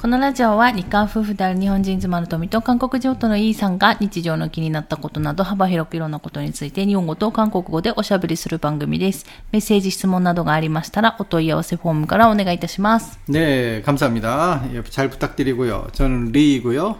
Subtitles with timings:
[0.00, 9.24] このラジオは日韓夫婦である日本人妻の富と韓国人夫のイーさんが日常の気になったことなど幅広くいろんなことについて日本語と韓国語でおしゃべりする番組です。
[9.50, 13.18] メッセージ、質問などがありましたらお問い合わせフォームからお願いいたします。
[13.28, 14.64] 네, 감사합니다.
[14.74, 15.88] 예, 잘 부탁드리고요.
[15.92, 16.98] 저는 리이고요.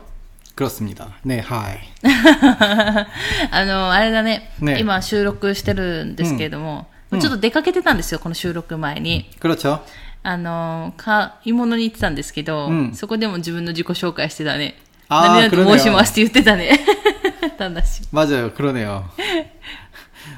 [0.55, 1.09] 그렇습니다.
[1.27, 1.81] 네, 하이.
[3.51, 9.31] あの、あれだねね今収録してるんですけれども、ちょっと出かけてたんですよ、この収録前に。
[9.41, 9.81] 그렇죠.
[10.29, 14.77] あの、買い物に行ってたんですけど、うんそこでも自分の自己紹介してたね。
[15.09, 16.81] あー何々と 그러네요 申しますって言ってたね。
[17.59, 18.03] ただし。
[18.11, 18.53] 맞아요.
[18.55, 19.05] 그러네요.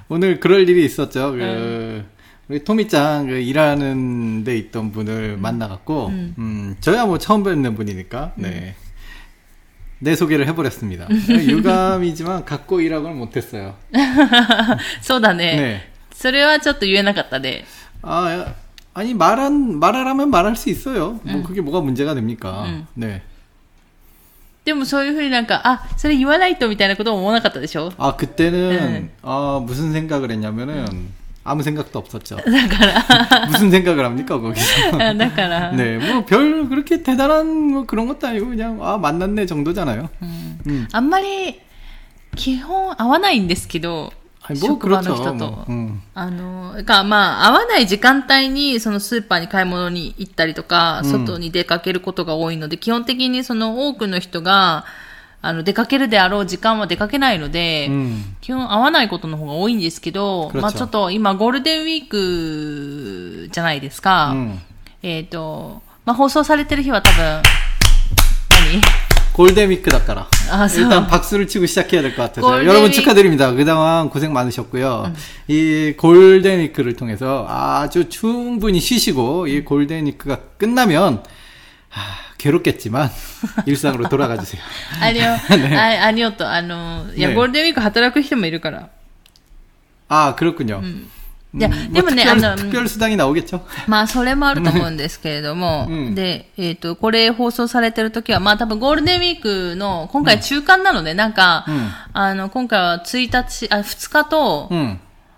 [0.08, 1.32] 오늘 그럴 일이 있었죠.
[1.32, 2.04] 그,
[2.48, 8.74] 우리 토미짱 그 일하는 데 있던 분을 만나갖고, 음, 저야 뭐 처음 뵙는 분이니까, 네.
[9.98, 11.08] 내 소개를 해버렸습니다.
[11.28, 13.74] 유감이지만 갖고 일하고는 못했어요.
[15.00, 15.56] そうだね。
[15.56, 15.80] 네.
[16.12, 17.64] それはちょっと言えなかったね。
[18.02, 18.54] 아, 야,
[18.94, 21.20] 아니, 말한, 말하라면 말할 수 있어요.
[21.22, 22.64] 뭐, 그게 뭐가 문제가 됩니까?
[22.66, 22.86] 음.
[22.94, 23.22] 네.
[24.64, 29.10] でもそういうふうになんか、あ、それ言わないとみたいなことも思わなかったでしょ 아, 그때는, 네.
[29.22, 31.08] 아, 무슨 생각을 했냐면은,
[31.44, 32.34] 아무 생각도 없었죠.
[32.36, 34.98] だから、 무슨 생각을 합니까, 거기서?
[35.16, 40.08] だから、 네, 뭐, 별, 그렇게 대단한 뭐 그런 것도 아니고, 그냥, 아, 만났네 정도잖아요.
[40.22, 40.88] 음.
[40.90, 41.60] あんまり、
[42.34, 44.19] 基本合わないんですけど、 아니, 뭐,
[44.55, 45.65] 職場の人と。
[46.15, 54.85] あの、が、まあ、合わない時間帯に、そのスーパーに買い物に行ったりとか、外に出かけることが多いので、基本的にその多くの人が、
[55.43, 57.89] あの、出かけるであろう時間は出かけないので、
[58.41, 64.35] 基本合わないことの方が多いんですけど、まあちょっと今ゴールデンウィークじゃないですか。
[65.01, 67.41] えっ、と、まあ放送されてる日は多分、
[68.73, 69.10] 何？
[69.32, 70.28] 골데미크 닦아라.
[70.50, 73.52] 아, 일단 박수를 치고 시작해야 될 것 같아서 골데미- 여러분 축하드립니다.
[73.52, 75.12] 그동안 고생 많으셨고요.
[75.48, 81.22] 이 골데미크를 통해서 아주 충분히 쉬시고 이 골데미크가 끝나면
[81.92, 82.00] 아,
[82.38, 83.10] 괴롭겠지만
[83.66, 84.62] 일상으로 돌아가 주세요.
[85.00, 88.88] あれよ、あ あれよと、あの、いや、ねゴールデンウィーク働く人もいるから。
[90.08, 90.82] 아 그렇군요.
[91.53, 92.55] いや、でもね、あの、
[93.87, 101.65] まあ、それもあると思うんですけれども、で、えっ、ー、と、これ放送されてる時は、まあ、多分ゴールデンウィークの、今回中間なので、なんか、
[102.13, 104.69] あの、今回は1日、あ、2日と、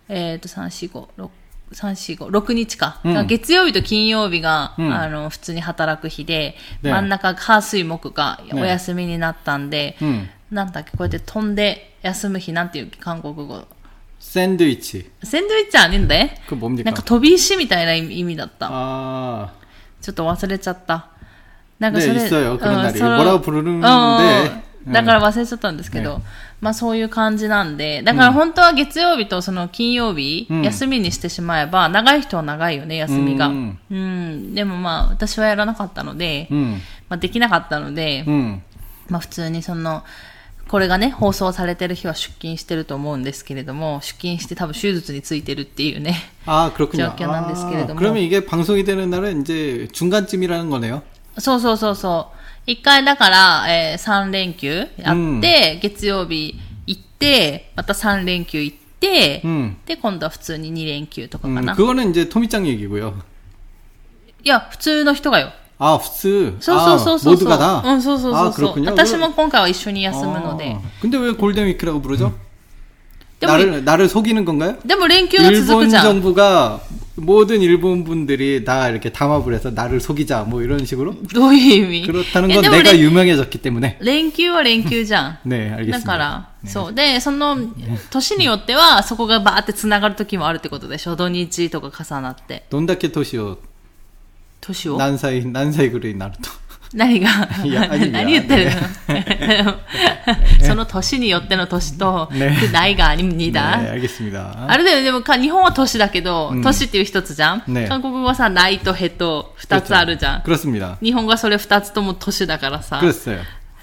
[0.08, 1.30] えっ、ー、と、3、4、5、6、
[1.72, 3.00] 3、4、5、6日か。
[3.26, 9.98] 月曜日と金曜日が、あの、普通に働く日で、真ん中、火、水、木がお休みになったんで、
[10.52, 13.66] なんだっけ、こうやって飛んで休む日なんていう韓国語。
[14.33, 15.11] 샌드위치.
[15.23, 16.85] センドイッチあねんで 그 뭡니까?
[16.85, 18.69] なんか飛び石みたいな意味だった。
[18.71, 19.49] 아,
[20.01, 21.09] ちょっと忘れちゃった。
[21.79, 22.59] なんか 네 それ、 있어요.
[22.59, 23.87] 그런 うん 날이 それ 뭐라고 부르는데
[24.87, 26.25] うんだから忘れちゃったんですけど、ね
[26.61, 33.47] まあそういう感じなんで、だから本当は月曜日とその金曜日、うん休みにしてしまえば、長い人は長いよね、休みが。
[33.47, 34.55] ううんん。
[34.55, 38.61] でもまあ私はやらなかったので、 음, まあできなかったので、 음.
[39.09, 40.03] まあ普通にその、
[40.69, 46.15] これがね、放送されてる日は出勤してると思うんですけれども、出勤して多分手術についてるっていうね。
[46.45, 47.15] 아 그렇군요.
[47.17, 47.97] 지역견 안 됐을 아, 게래도 뭐.
[47.97, 51.03] 그러면 이게 방송이 되는 날은 이제 중간쯤이라는 거네요.
[51.39, 52.39] そうそうそうそう。
[52.71, 59.77] 一回だから、えー、3連休やって、月曜日行って、また3連休行って、 음.
[59.87, 61.75] で、今度は普通に2連休とかか 음, な。
[61.75, 63.15] 그거는 이제 토미짱 얘기고요.
[64.45, 65.51] いや、普通の人がよ。
[65.83, 66.57] 아, 후스.
[66.61, 67.35] そうそうそうそう。
[67.35, 67.83] 아, 모두가 다.
[67.85, 68.75] うん、そうそうそう 아, そう。
[68.75, 68.91] 그렇군요.
[68.91, 70.81] 私も今回は一緒に休むので 아, 。
[71.01, 72.33] 근데 왜 골든위크라고 부르죠?
[73.41, 74.77] でも、 나를 나를 속이는 건가요?
[74.85, 76.03] でも連休が続く 일본 じゃん。
[76.21, 76.81] 정부가
[77.15, 82.55] 모든 일본 분들이 다 이렇게 담합을 해서 나를 속이자 뭐 이런 식으로 どういう意味 그렇다는 え
[82.55, 85.39] 건 でも 내가 連 유명해졌기 때문에 連休は連休じゃん。
[85.47, 86.03] 네 だ 알겠습니다.
[86.05, 86.93] から、そう。
[86.93, 87.57] で、その、
[88.11, 92.65] 年によっては、そこがバーって繋がる時もあるってことでしょ土日とか重なって。
[92.71, 93.59] 돈다케 토시오
[94.63, 96.51] 年を 난사이 난사이 그레이 나루토
[96.95, 97.29] 何が
[97.65, 98.71] いや아닙니다 何言ってる
[99.63, 99.75] の
[100.67, 104.67] その年によっての年と、ね代が2だ、 네 알겠습니다.
[104.67, 110.43] あれだよね、でもか日本は年だけど、うん年っていう一つじゃん、ね韓国語はさ、来とへと二つあるじゃん。
[110.43, 110.97] 그렇습니다.
[111.03, 113.01] 日本語はそれ二つとも年だからさ。
[113.01, 113.41] 그랬어요.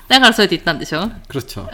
[0.08, 1.68] だからそうやって言ったんでしょ 그렇죠.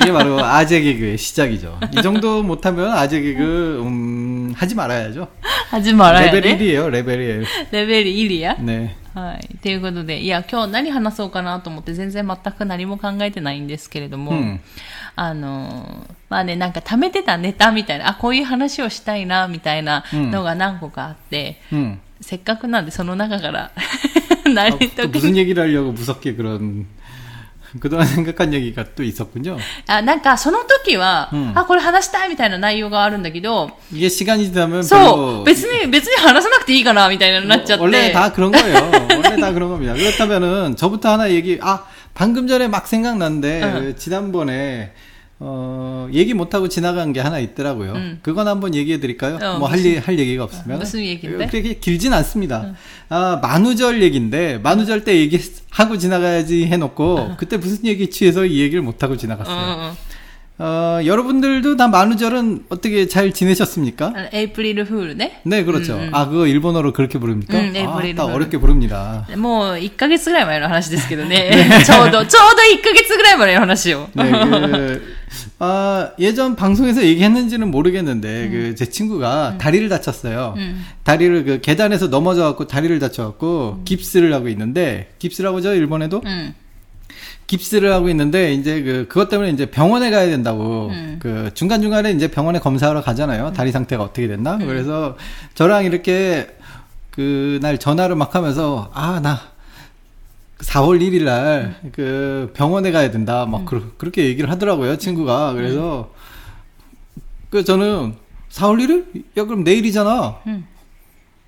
[0.00, 1.78] 이게 바로 아재 개그의 시작이죠.
[1.92, 5.28] 이 정도 못하면 아재 개그 음, 하지 말아야죠.
[5.70, 6.58] 始まらんよ 레벨 ね。
[6.58, 6.90] 1이에요.
[6.90, 7.46] 레벨 1.
[7.72, 8.96] レベルイリア 네.
[9.14, 9.58] はい。
[9.62, 14.60] ということで、いや、今日何話そうかなと思って全然全く何も考えてないんですけれども、うん
[15.16, 21.98] あのー、まあね、なんか貯めてたネタみたいな、あ、こういう話をしたいな、みたいなのが何個かあって、 음.
[22.20, 23.70] せっかくなんでその中から
[24.44, 26.86] 아, 何 또 とか 무슨 얘기를 하려고 무섭게 그런
[27.80, 29.58] 그동안 생각한 얘기가 또 있었군요.
[29.86, 35.00] あ、なんか、その時は、うんあ、これ話したいみたいな内容があるんだけど、 이게 시간이 지나면 そう、
[35.42, 37.82] 별로 別に、別に話さなくていいかな、みたいなのになっちゃって。
[37.84, 38.90] 원래 다 그런 거예요.
[39.10, 39.92] 원래 다 그런 겁니다.
[39.92, 41.84] 그렇다면은 저부터 하나 얘기 아
[42.14, 43.72] 방금 전에 막 생각났는데 응.
[43.74, 44.94] 그 지난번에
[45.39, 47.93] 어, 얘기 못하고 지나간 게 하나 있더라고요.
[47.93, 48.19] 음.
[48.21, 49.39] 그건 한번 얘기해 드릴까요?
[49.41, 50.79] 어, 뭐, 무슨, 할, 얘기가 없으면.
[50.79, 51.47] 무슨 얘기인데?
[51.47, 52.61] 그렇게 길진 않습니다.
[52.61, 52.75] 음.
[53.09, 57.35] 아, 만우절 얘기인데, 만우절 때 얘기하고 지나가야지 해놓고, 아.
[57.35, 59.55] 그때 무슨 얘기 취해서 이 얘기를 못하고 지나갔어요.
[59.55, 59.97] 어, 어, 어.
[60.60, 64.06] 어 여러분들도 다 만우절은 어떻게 잘 지내셨습니까?
[64.08, 65.40] あのエイプリルフールね。
[65.44, 65.94] 네, 그렇죠.
[65.94, 66.10] 음, 음.
[66.12, 67.56] 아, 그거 일본어로 그렇게 부릅니까?
[67.56, 68.34] 음, 네, 아, 부르는 딱 부르는.
[68.34, 69.24] 어렵게 부릅니다.
[69.36, 71.52] もう1ヶ月ぐらい前の話ですけどね。
[71.86, 74.08] ちょうど、ちょうど1ヶ月ぐらい前の話を。
[74.14, 75.14] 네, 그,
[75.60, 80.54] 아, 예전 방송에서 얘기했는지는 모르겠는데, 그, 제 친구가 다리를 다쳤어요.
[80.56, 80.84] 음.
[81.04, 86.20] 다리를 그 계단에서 넘어져갖고 다리를 다쳐갖고 깁스를 하고 있는데, 깁스라고 하죠, 일본에도?
[87.57, 91.19] 깁스를 하고 있는데, 이제 그, 그것 때문에 이제 병원에 가야 된다고, 음.
[91.21, 93.53] 그, 중간 중간에 이제 병원에 검사하러 가잖아요.
[93.53, 94.57] 다리 상태가 어떻게 됐나?
[94.57, 95.17] 그래서
[95.53, 96.47] 저랑 이렇게,
[97.11, 99.39] 그, 날 전화를 막 하면서, 아, 나,
[100.59, 103.45] 4월 1일 날, 그, 병원에 가야 된다.
[103.45, 105.53] 막, 그, 그렇게 얘기를 하더라고요, 친구가.
[105.53, 106.11] 그래서,
[107.51, 108.15] 그, 저는,
[108.49, 109.23] 4월 1일?
[109.37, 110.37] 야, 그럼 내일이잖아.
[110.47, 110.65] 음.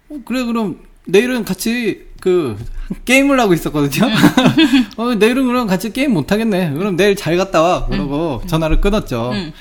[0.09, 2.57] 어, 그래, 그럼, 내일은 같이, 그,
[3.05, 4.07] 게임을 하고 있었거든요.
[4.97, 6.71] 어, 내일은 그럼 같이 게임 못 하겠네.
[6.73, 7.85] 그럼 내일 잘 갔다 와.
[7.87, 9.31] 그러고 전화를 끊었죠.
[9.33, 9.51] 음.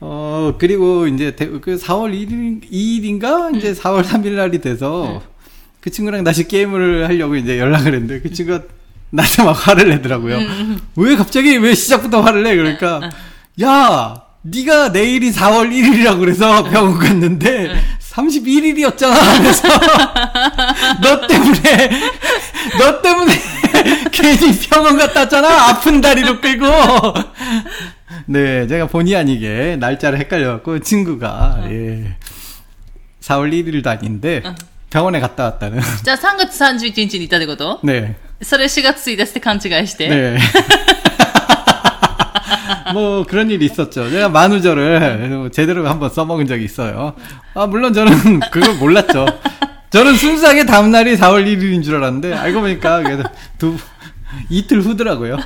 [0.00, 3.56] 어, 그리고 이제 대- 그 4월 1일, 2일인가?
[3.56, 5.22] 이제 4월 3일 날이 돼서
[5.80, 8.62] 그 친구랑 다시 게임을 하려고 이제 연락을 했는데 그 친구가
[9.10, 10.38] 나한테 막 화를 내더라고요.
[10.96, 12.56] 왜 갑자기 왜 시작부터 화를 내?
[12.56, 13.10] 그러니까
[13.62, 17.72] 야, 네가 내일이 4월 1일이라고 그래서 병원 갔는데
[18.11, 19.37] 31일이었잖아.
[19.39, 19.67] 그래서
[21.01, 21.89] 너 때문에
[22.79, 23.33] 너 때문에
[24.11, 25.69] 괜히 병원 갔다 왔잖아.
[25.69, 26.65] 아픈 다리로 끌고.
[28.25, 32.15] 네, 제가 본의 아니게 날짜를 헷갈려갖고 친구가 예,
[33.21, 34.41] 4월 1일도 아닌데
[34.89, 35.81] 병원에 갔다 왔다는.
[36.03, 40.07] じゃあ3月31日にいたってこと 네, それ4月1日って勘違いして。
[40.09, 40.37] 네.
[42.93, 44.09] 뭐 그런 일이 있었죠.
[44.09, 47.13] 제가 만우절을 제대로 한번 써먹은 적이 있어요.
[47.53, 49.25] 아 물론 저는 그걸 몰랐죠.
[49.89, 53.23] 저는 순수하게 다음 날이 4월 1일인 줄 알았는데 알고 보니까 그래도
[53.57, 53.77] 두
[54.49, 55.37] 이틀 후더라고요.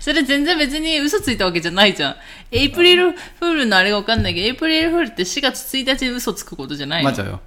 [0.00, 2.16] それ全然別に嘘ついたわけじゃないじゃん。
[2.50, 7.40] エイプリルフールのあれがわかんないけど、エイプリルフールって4月1日に嘘つくことじゃないの 맞아요.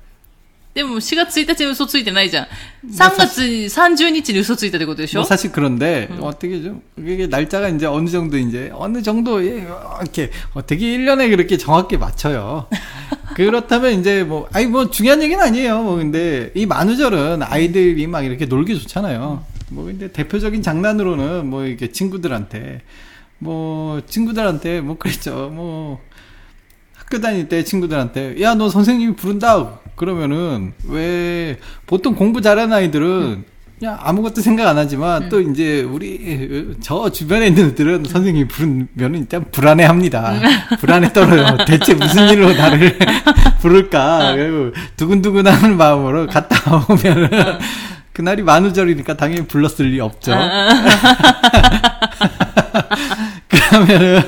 [0.76, 2.48] でも4月1日に嘘ついてないじゃん。
[2.88, 9.68] 3月30日に嘘ついたってことでしょ 뭐 사실 그런데 어떻게 좀 이게 날짜가 이제 어느 정도 이제 어느 정도 예,
[10.02, 12.68] 이렇게 어떻게 1년에 그렇게 정확히 맞춰요.
[13.36, 15.84] 그렇다면 이제 뭐 아니 뭐 중요한 얘기는 아니에요.
[15.84, 19.44] 뭐 근데 이 만우절은 아이들이 막 이렇게 놀기 좋잖아요.
[19.72, 22.82] 뭐 근데 대표적인 장난으로는 뭐 이렇게 친구들한테
[23.40, 25.50] 뭐 친구들한테 뭐 그랬죠.
[25.54, 26.00] 뭐
[27.07, 31.57] 학교 다닐 때 친구들한테 야 너 선생님이 부른다 그러면은 왜
[31.87, 33.45] 보통 공부 잘하는 아이들은
[33.79, 39.45] 그냥 아무것도 생각 안 하지만 또 이제 우리 저 주변에 있는 애들은 선생님이 부르면은 일단
[39.53, 40.41] 불안해합니다.
[40.81, 41.59] 불안해 떨어요.
[41.67, 42.99] 대체 무슨 일로 나를
[43.61, 44.35] 부를까?
[44.35, 47.31] 그리고 두근두근하는 마음으로 갔다 오면은
[48.15, 50.33] 그날이 만우절이니까 당연히 불렀을 리 없죠.
[53.66, 54.22] 그러면은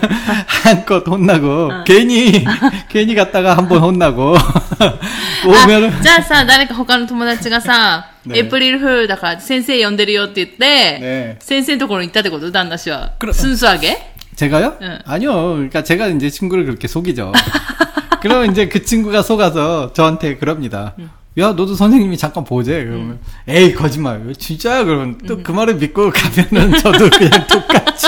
[0.47, 2.44] 한껏 혼나고 괜히
[2.89, 5.00] 괜히 갔다가 한 번 혼나고 あ
[5.45, 13.11] 오면은 じゃあさ、誰か他の友達がさ、ねエイプリルフールだから先生呼んでるよって言って、ね先生のところに行ったってこと旦那氏は。
[13.19, 13.97] 그럼 순수하게
[14.35, 14.78] 제가요?
[14.81, 14.99] 응.
[15.06, 15.31] 아니요.
[15.54, 17.31] 그러니까 제가 이제 친구를 그렇게 속이죠.
[18.21, 20.95] 그러면 이제 그 친구가 속아서 저한테 그럽니다.
[21.40, 22.83] 야, 너도 선생님이 잠깐 보재.
[22.85, 24.21] 그러면, 에이, 거짓말.
[24.37, 24.83] 진짜야?
[24.85, 28.07] 그러면 또 그 말을 믿고 가면은 저도 그냥 똑같이.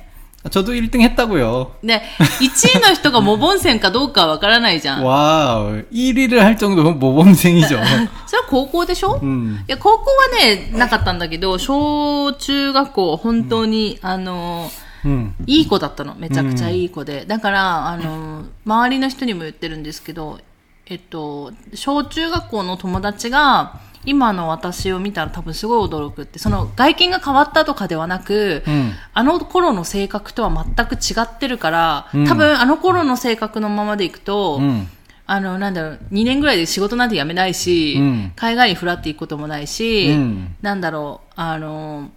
[0.50, 1.72] 저도 1등 했다고요.
[1.82, 2.02] で、
[2.40, 5.02] 1位の人がモボン線かどうかはわからないじゃん。
[5.04, 7.66] 와우, 1위를 할 정도면 모범생이죠.
[7.68, 8.08] それは
[8.48, 9.56] 高校でしょ、 음.
[9.66, 14.70] いや、高校はね、なかったんだけど、小中学校、本当に、あの、
[15.04, 15.32] 음.
[15.46, 16.14] いい子だったの。
[16.14, 17.24] めちゃくちゃいい子で。
[17.26, 20.38] だから、あの、周りの人にも言ってるんですけど、
[20.86, 28.93] えっと、小中学校の友達が、 今の私を見たら多分すごい驚くって、その外見が変わったとかではなく、うん。
[29.13, 32.27] あの頃の性格とは全く違ってるから、うん。
[32.27, 34.87] 多分あの頃の性格のままでいくと、うん。
[35.27, 38.33] あの、なんだろう、2年ぐらいで仕事なんて辞めないし、うん。
[38.35, 40.55] 海外にフラっていくこともないし、うん。
[40.61, 42.09] なんだろう、あの、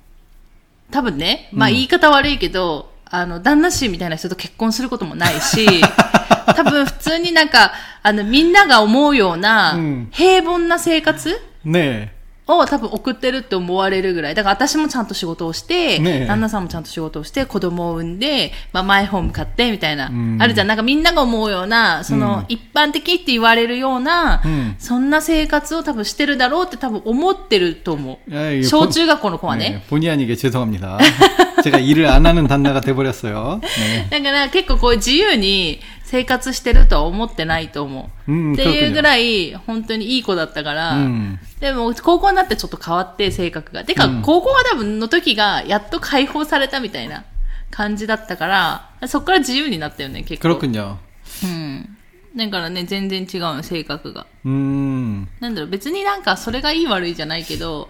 [0.90, 5.66] 多分ね、まあうん言い方悪いけど、あの、旦那氏みたいな人と結婚することもないし、
[6.56, 7.72] 多分普通になんか、
[8.02, 12.13] あの、みんなが思うようなうん、平凡な生活ね
[12.51, 14.33] を多分送ってるって思われるぐらい。
[14.33, 20.09] だから私もちゃんと仕事をして、ねえ旦那さんもちゃんと仕事をして、子供を産んで、まあマイホーム買ってみたいな。
[20.09, 20.67] んあるじゃん。
[20.67, 28.33] なんかみんなが思うような、その、うん一般的って言われるような、うんそんな生活を多分してるだろうって多分思ってると思う。
[28.35, 29.83] 야, 이게 小 본- 中学校の子は 네, ね。
[29.87, 30.97] 본의 아니게 죄송합니다.
[31.63, 33.59] 제가 일을 안 하는 단나가 돼버렸어요.
[33.61, 34.09] 네.
[34.09, 38.31] だから結構こういう自由に生活してるとは思ってないと思う。
[38.31, 43.83] うんっていう 그렇군요 ぐらい本当にいい子だったから、うんでも高校になってちょっと変わって性格が。
[43.83, 47.25] てか、うん高校は多分の時がやっと解放されたみたいな
[47.69, 50.57] 感じだったから、そっから自由になったよね、結構。
[50.57, 50.95] 그렇군요.
[51.43, 51.97] うん。
[52.37, 54.25] だからね、全然違うの、性格が。
[54.45, 57.89] 음, なんだろう、別になんかそれがいい悪いじゃないけど、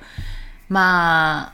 [0.67, 1.53] ま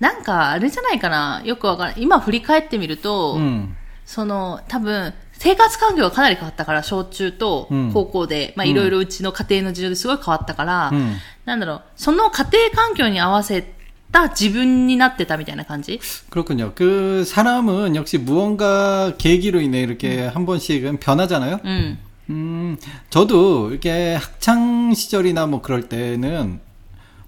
[0.00, 1.42] なんかあれじゃないかな。
[1.44, 2.02] よくわからない。
[2.02, 13.72] 今振り返ってみると、 음, その、多分、生活環境がかなり変わったから、小中とうん高校で、まあいろいろうちの家庭の事情ですごい変わったから、うんなんだろう、その家庭環境に合わせ
[14.12, 16.72] た自分になってたみたいな感じ 그렇군요.
[16.74, 21.60] 그 사람은 역시 무언가 계기로 인해 이렇게 한 번씩은 변하잖아요.
[21.64, 21.98] うん。
[22.28, 22.76] 음,
[23.10, 26.60] 저도 이렇게 학창 시절이나 뭐 그럴 때는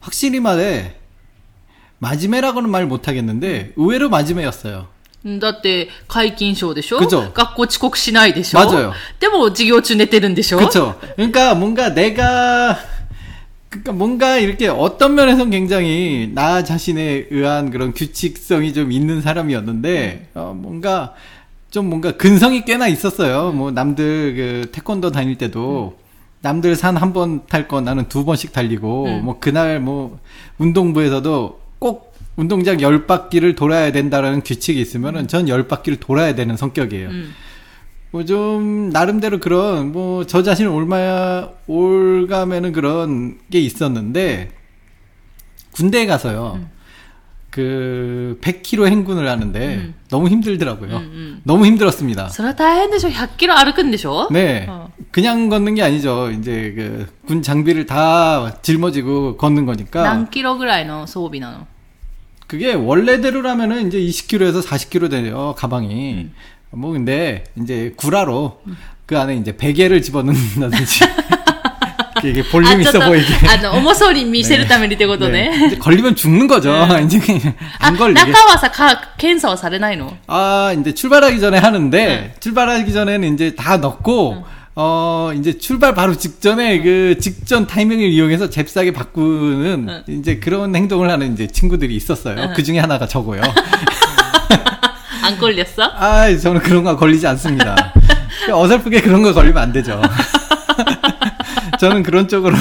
[0.00, 0.96] 확실히 말해
[2.02, 4.86] 마지매라고는 말 못하겠는데 의외로 마지매였어요.
[5.40, 10.98] だって、解禁賞でしょ그죠 学校遅刻しないでしょ 맞아요 でも、授業中寝てるんでしょ 그렇죠.
[11.16, 12.78] 그러니까 뭔가 내가
[13.68, 20.54] 그러니까 뭔가 이렇게 어떤 면에선 굉장히 나 자신에 의한 그런 규칙성이 좀 있는 사람이었는데 어,
[20.56, 21.14] 뭔가
[21.70, 23.52] 좀 뭔가 근성이 꽤나 있었어요.
[23.52, 25.98] 뭐 남들 그 태권도 다닐 때도
[26.40, 29.24] 남들 산 한 번 탈 거 나는 두 번씩 달리고 음.
[29.24, 30.18] 뭐 그날 뭐
[30.58, 37.08] 운동부에서도 꼭 운동장 열 바퀴를 돌아야 된다라는 규칙이 있으면은 전 열 바퀴를 돌아야 되는 성격이에요.
[37.08, 37.30] うん。
[38.10, 44.50] 뭐 좀 나름대로 그런 뭐 저 자신을 올마야 올가매는 그런 게 있었는데
[45.72, 46.60] 군대에 가서요.
[47.50, 49.94] 그 100km 행군을 하는데 음.
[50.10, 50.90] 너무 힘들더라고요.
[50.96, 51.40] うんうん。
[51.44, 52.28] 너무 힘들었습니다.
[52.28, 54.66] それは大変でしょ ?100 キロ歩くんでしょ 네.
[54.68, 54.90] 어.
[55.10, 56.30] 그냥 걷는 게 아니죠.
[56.30, 61.66] 이제 그 군 장비를 다 짊어지고 걷는 거니까 何キロぐらいの装備なの
[62.52, 66.28] 그게 원래대로라면은 이제 20kg에서 40kg 돼요, 가방이.
[66.70, 68.60] 뭐 근데 이제 구라로
[69.06, 71.00] 그 안에 이제 베개를 집어넣는다든지
[72.24, 73.26] 이게 あ、 볼륨 ちょっ 있어 と、 보이게.
[73.48, 75.50] あの、重そうに見せるためにってことね。
[75.56, 75.66] 네.
[75.68, 76.74] 이제 걸리면 죽는 거죠.
[77.04, 78.20] 이제 그냥 あ、 안 걸리게.
[78.32, 86.16] 中はさ、か、検査はされないの 아, 이제 출발하기 전에 하는데 출발하기 전에는 이제 다 넣고 어, 이제 출발 바로
[86.16, 92.52] 직전에 그 직전 타이밍을 이용해서 잽싸게 바꾸는 이제 그런 행동을 하는 이제 친구들이 있었어요.
[92.54, 93.42] 그 중에 하나가 저고요.
[95.20, 97.92] アンコールですさ 아, 저는 그런 거 걸리지 않습니다.
[98.50, 100.00] 어설프게 그런 거 걸리면 안 되죠.
[101.80, 102.56] 저는 그런 쪽으로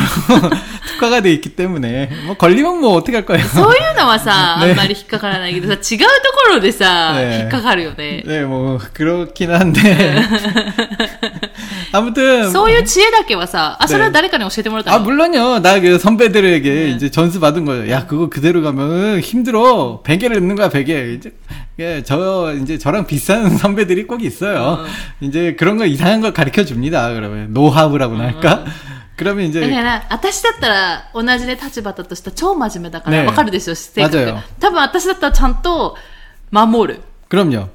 [0.88, 3.46] 특화가 돼 있기 때문에 뭐 걸리면 뭐 어떻게 할 거예요.
[3.48, 6.06] そういうのはさ、ねあんまり引っかからないけどさ、違うと
[6.46, 8.24] ころでさ、ね引っかかるよね。
[8.26, 9.82] 네, 뭐 그렇긴 한데
[11.92, 15.60] 아무튼 そういう知恵だけはさ、あ、それは誰かに教えてもらった 아 の 물론요.
[15.62, 17.90] 나 그 선배들에게 이제 전수 받은 거예요.
[17.92, 20.02] 야 그거 그대로 가면 힘들어.
[20.04, 21.14] 베개를 넣는 거야 베개.
[21.14, 21.32] 이제
[21.80, 24.86] 예, 저 이제 저랑 비슷한 선배들이 꼭 있어요.
[25.22, 27.14] 이제 그런 거 이상한 걸 가르쳐 줍니다.
[27.14, 28.66] 그러면 노하우라고나 할까?
[29.16, 34.44] 그러면 だか 이제 ら、私だったら、同じね、立場だとしたら超真面目だから、ねわかるでしょ、性格맞아요。
[34.60, 35.96] 多分私だったらちゃんと、
[36.52, 37.02] 守る。
[37.28, 37.68] 그럼요.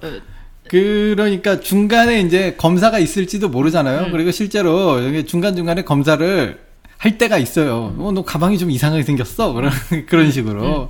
[0.69, 4.07] 그러니까 중간에 이제 검사가 있을지도 모르잖아요.
[4.07, 4.11] 음.
[4.11, 6.59] 그리고 실제로 여기 중간중간에 검사를
[6.97, 7.95] 할 때가 있어요.
[7.97, 9.53] 어, 너 가방이 좀 이상하게 생겼어.
[9.53, 9.71] 그런,
[10.07, 10.89] 그런 식으로.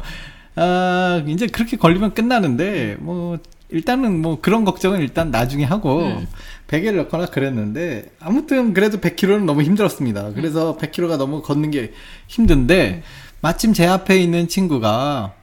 [0.55, 3.37] 아, 이제 그렇게 걸리면 끝나는데, 뭐,
[3.69, 6.27] 일단은 뭐 그런 걱정은 일단 나중에 하고, 음.
[6.67, 10.31] 베개를 넣거나 그랬는데, 아무튼 그래도 100km는 너무 힘들었습니다.
[10.33, 11.91] 그래서 100km가 너무 걷는 게
[12.27, 13.03] 힘든데,
[13.41, 15.33] 마침 제 앞에 있는 친구가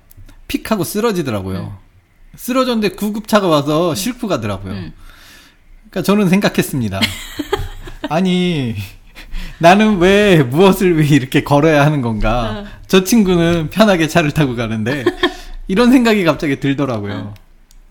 [0.48, 1.83] 픽하고 쓰러지더라고요.
[2.36, 4.72] 쓰러졌는데 구급차가 와서 실고 가더라고요.
[4.72, 4.92] 음.
[5.90, 7.00] 그러니까 저는 생각했습니다.
[8.10, 8.74] 아니
[9.58, 12.64] 나는 왜 무엇을 왜 이렇게 걸어야 하는 건가?
[12.86, 15.04] 저 친구는 편하게 차를 타고 가는데
[15.68, 17.34] 이런 생각이 갑자기 들더라고요.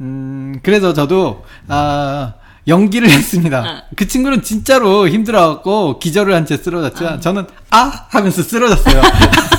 [0.01, 2.33] 음 그래서 저도 아
[2.67, 3.85] 연기를 했습니다.
[3.95, 9.01] 그 친구는 진짜로 힘들어갖고 기절을 한 채 쓰러졌지만 저는 아 하면서 쓰러졌어요.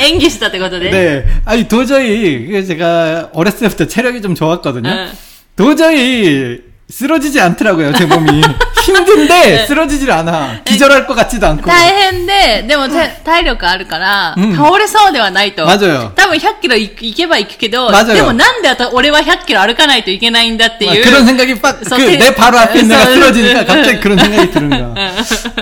[0.00, 0.90] 演技 したってことで。
[0.90, 1.24] 네.
[1.44, 4.88] 아니, 도저히, 이게 제가 어렸을 때부터 체력이 좀 좋았거든요.
[4.88, 5.08] 응.
[5.56, 6.60] 도저히
[6.90, 8.42] 쓰러지지 않더라고요, 제 몸이.
[8.84, 10.60] 힘든데 쓰러지질 않아.
[10.64, 11.66] 기절할 것 같지도 않고.
[11.68, 12.94] 大変で、でもて
[13.24, 15.66] 体力あるから、うん倒れそうではないと。
[15.66, 16.12] 맞아요.
[16.14, 18.14] 多分100キロ行く行けば行くけど、 맞아요.
[18.14, 21.02] でもなんであた俺は100キロ歩かないといけないんだってい 막 う。
[21.02, 24.18] 그런 생각이 빡, 그, 그래서 내 대- 바로 앞에 있는 애가 그래서- 쓰러지니까 갑자기 그런
[24.18, 25.12] 생각이 드는 거야.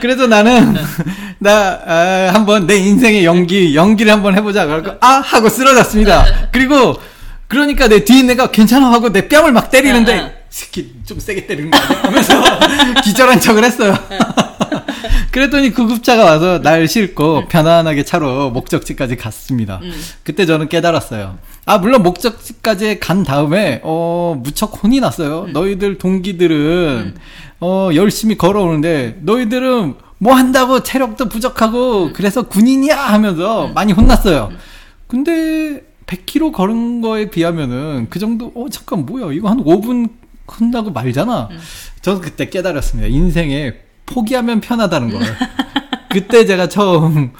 [0.02, 0.76] 그래서 나는,
[1.38, 4.66] 나, 아, 한번 내 인생의 연기, 연기를 한번 해보자.
[4.66, 5.22] 그러고, 아!
[5.24, 6.50] 하고 쓰러졌습니다.
[6.52, 7.00] 그리고,
[7.48, 11.71] 그러니까 내 뒤에 있는 애가 괜찮아 하고 내 뺨을 막 때리는데, 새끼 좀 세게 때리는
[11.71, 12.03] 거 아니야?
[12.03, 12.33] 하면서
[13.03, 13.93] 기절한 척을 했어요.
[15.31, 19.79] 그랬더니 구급차가 와서 날 싣고 편안하게 차로 목적지까지 갔습니다.
[20.23, 21.37] 그때 저는 깨달았어요.
[21.65, 25.47] 아, 물론 목적지까지 간 다음에, 어, 무척 혼이 났어요.
[25.53, 27.15] 너희들 동기들은,
[27.61, 34.49] 어, 열심히 걸어오는데, 너희들은 뭐 한다고 체력도 부족하고, 그래서 군인이야 하면서 많이 혼났어요.
[35.05, 39.31] 근데, 100km 걸은 거에 비하면은, 그 정도, 어, 잠깐, 뭐야.
[39.31, 40.09] 이거 한 5분
[40.60, 41.48] 혼나고 말잖아.
[42.02, 43.08] 저는 그때 깨달았습니다.
[43.08, 43.74] 인생에
[44.06, 45.22] 포기하면 편하다는 걸.
[46.10, 47.32] 그때 제가 처음,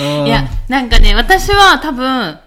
[0.00, 2.38] 어, いや、なんかね、私は多分、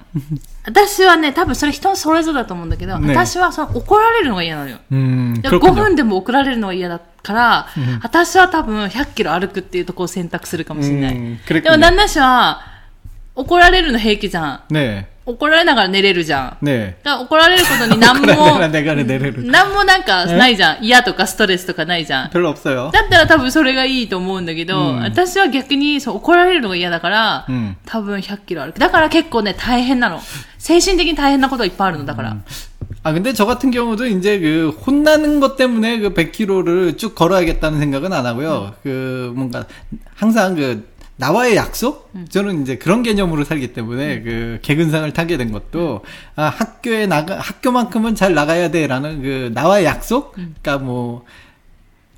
[0.66, 4.78] 私はね、多分それ人それぞれだと思うんだけど、ね私はその怒られるのが嫌なのよ。
[4.92, 5.74] 음, で5 그렇군요.
[5.76, 7.68] 分でも怒られるのが嫌だから、
[8.02, 11.16] 私は多分100キロ歩くっていうところを選択するかもしれない。
[11.16, 11.72] うんで 그랬군요.
[11.72, 12.62] も旦那氏は、
[13.36, 14.62] 怒られるの平気じゃん。
[14.74, 16.66] 네, 怒られながら寝れるじゃん。
[16.66, 16.96] 네.
[17.04, 20.84] だから怒られることに何も、 그러나 내가 내려를 何もなんかないじゃん。
[20.84, 22.30] 嫌とかストレスとかないじゃん。
[22.30, 22.90] 별로 없어요.
[22.92, 28.80] だったら多分それがいいと思うんだけど、うん私は逆にそう怒られるのが嫌だから、うん多分100キロ歩く。
[28.80, 30.20] だから結構ね、大変なの。
[30.58, 32.38] 精神的に大変なことがいっぱいあるの、だから。
[33.04, 38.12] 아 근데 저 같은 경우도 이제 그 혼나는 것 때문에 그 100km를 쭉 걸어야겠다는 생각은
[38.12, 38.74] 안 하고요.
[38.82, 39.66] 그 뭔가
[40.16, 42.11] 항상 그 나와의 약속?
[42.31, 46.03] 저는 이제 그런 개념으로 살기 때문에 그 개근상을 타게 된 것도
[46.35, 50.33] 아 학교에 나가 학교만큼은 잘 나가야 돼라는 그 나와의 약속?
[50.33, 51.25] 그러니까 뭐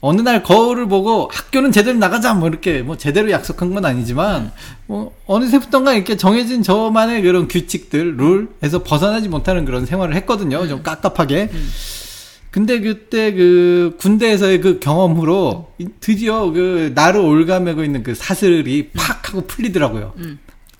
[0.00, 4.52] 어느 날 거울을 보고 학교는 제대로 나가자 뭐 이렇게 뭐 제대로 약속한 건 아니지만
[4.86, 10.68] 뭐 어느새부턴가 이렇게 정해진 저만의 그런 규칙들 룰에서 벗어나지 못하는 그런 생활을 했거든요.
[10.68, 11.50] 좀 깝깝하게
[12.53, 19.29] 근데 그때 그 군대에서의 그 경험으로 이- 드디어 그 나를 올가매고 있는 그 사슬이 팍
[19.29, 20.13] 하고 풀리더라고요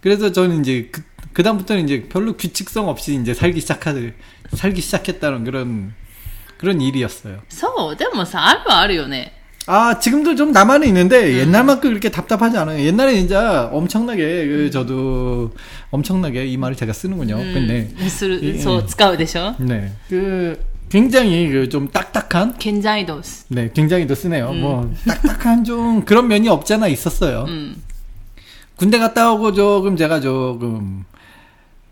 [0.01, 1.01] 그래서 저는 이제 그
[1.33, 3.93] 그다음부터는 이제 별로 규칙성 없이 이제 살기 시작하
[4.55, 5.93] 살기 시작했다는 그런
[6.57, 7.39] 그런 일이었어요.
[7.47, 9.31] そう、でもさ、あるはあるよね。
[9.67, 12.83] 아, 지금도 좀 남아는 있는데, 옛날만큼 그렇게 답답하지 않아요.
[12.83, 15.53] 옛날에 진짜 엄청나게, 그, 저도,
[15.91, 17.37] 엄청나게 이 말을 제가 쓰는군요.
[17.37, 19.93] うん 근데, する、 이- そう、使うでしょ 네.
[20.09, 23.44] 그, 굉장히 그 좀 딱딱한 굉장히 더 쓰.
[23.48, 24.50] 네, 굉장히 더 쓰네요.
[24.50, 24.60] 음.
[24.60, 27.44] 뭐 딱딱한 좀 그런 면이 없잖아 있었어요.
[27.48, 27.82] 음.
[28.76, 31.04] 군대 갔다 오고 조금 제가 조금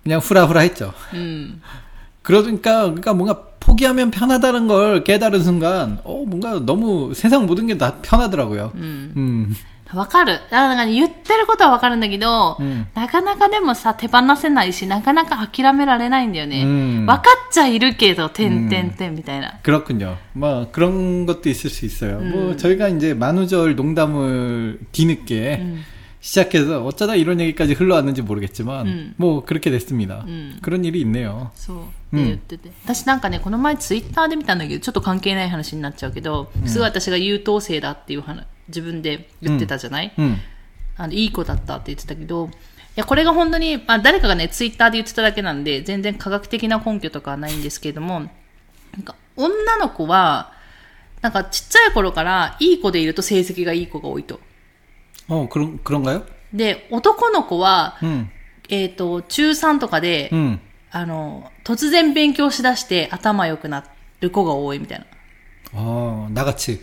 [0.03, 0.93] 그냥 후라후라 했죠.
[1.15, 1.61] 음.
[2.23, 7.97] 그러니까 그러니까 뭔가 포기하면 편하다는 걸 깨달은 순간 어 뭔가 너무 세상 모든 게 다
[8.03, 8.73] 편하더라고요.
[8.77, 9.13] 음.
[9.17, 9.57] 음.
[9.94, 10.34] わかる。
[10.34, 16.64] だからなんか言ってることはわかるんだけど、うんなかなかでもさ、手放せないし、なかなか諦められないんだよね。
[16.64, 19.60] うんわかっちゃいるけど、てんてんてんみたいな。
[19.64, 20.18] 그렇군요.
[20.34, 22.20] 뭐 그런 것도 있을 수 있어요.
[22.20, 25.84] 뭐 저희가 이제 만우절 농담을 뒤늦게 음.
[26.20, 29.14] 시작해서 어쩌다 이런 얘기까지 흘러왔는지 모르겠지만 음.
[29.16, 30.26] 뭐 그렇게 됐습니다.
[30.28, 30.58] 음.
[30.62, 31.52] 그런 일이 있네요.
[31.56, 31.78] そう。
[32.12, 32.72] うんって言ってて。
[32.84, 40.37] 私なんかね、この前ツイッターで見たんだけど、ちょっと関係ない話になっちゃうけど、すごい私が優等生だっていう話、 自分で言ってたじゃない、うんうん、
[40.97, 42.51] あのいい子だったって言ってたけど、い
[42.97, 48.27] や、これが本当に、まあ、誰かがね、ツイッターで言ってただけなんで、全然科学的な根拠とかはないんですけれども、な
[48.99, 50.53] んか、女の子は、
[51.23, 54.41] なんかちっちゃい頃からいい子でいると成績がいい子が多いと。
[55.29, 56.27] おくロん、くロんがよ？
[56.53, 58.31] で、男の子は、うん、
[58.69, 63.85] えっ、ー、と、中3とかで、うん、あの、突然勉強しだして頭良くな
[64.21, 65.07] る子が多いみたいな。
[65.75, 66.79] ああ、長中。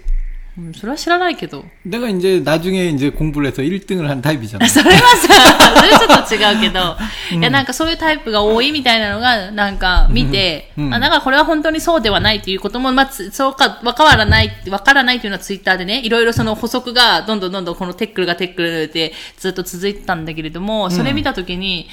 [0.56, 1.64] うん、それは知らないけど。
[1.84, 4.64] 내가 이제 나중에 이제 공부를 해서 1등을 한 타입이잖아.
[4.68, 6.96] それはさ、それちょっと違うけど、
[7.36, 21.88] いや、なんかそういうタイプが多いみたいなのが、なんか見て、うんあ、だからこれは本当にそうではないっていうことも、まあ、つそうか、わからない、わからないというのはツイッターでね、いろいろその補足が、どんどんどんどんこのテックルがテックルってずっと続いてたんだけれども、それ見たときに、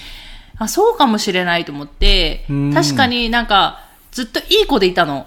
[0.60, 5.26] あ、そうかもしれないと思ってうん、確かになんか、ずっといい子でいたの。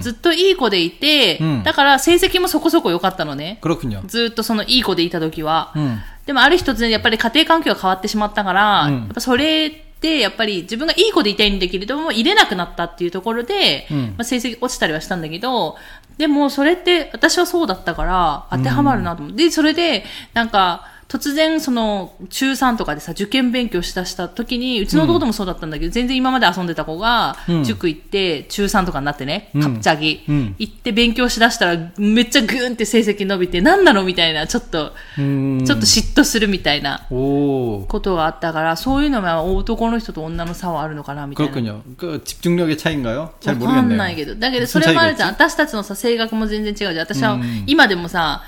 [0.00, 3.58] ずっといい子でいて、うん、だから成績もそこそこ良かったのね。
[4.06, 5.72] ずっとそのいい子でいた時は。
[5.74, 15.76] うん、でもある日突然やっぱり家庭環境が変わってしまったから、やっぱそれでやっぱり自分がいい子でいたいんだけれども、入れなくなったっていうところで、まあ、成績落ちたりはしたんだけど、
[16.18, 20.04] でもそれって私はそうだったから当てはまるなと思って、それで
[20.34, 35.63] なんか、突然その中3とかでさ、受験勉強しだした時に、うちの弟もそうだったんだけど、全然今まで遊んでた子がうん、塾行って、中3とかになってね、うんカプチャギ、うん行って勉強しだしたら、めっちゃグーンって成績伸びて、なんだろうみたいな、ちょっと、うん。
[35.65, 37.85] ちょっと嫉妬するみたいな오.
[37.87, 41.53] ことがあったから、そういうのは男の人と女の差はあるのかなみたいな。
[41.53, 41.81] 그렇군요.
[41.97, 43.29] 그 집중력의 차이인가요?
[43.39, 43.95] 잘 わかん 모르겠네요.
[43.97, 44.35] ないけど。
[44.35, 45.29] だけど、それもあるじゃん。
[45.29, 47.05] 私たちのさ、性格も全然違うじゃん。
[47.05, 48.43] 私はうん、今でもさ、